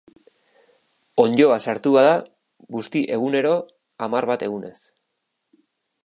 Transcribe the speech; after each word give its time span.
Onddoa 1.23 1.57
sartu 1.65 1.91
bada, 1.95 2.15
busti 2.77 3.03
egunero, 3.17 3.51
hamar 4.07 4.29
bat 4.31 4.47
egunez. 4.47 4.75